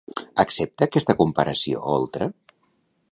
[0.43, 2.31] Accepta aquesta comparació Oltra?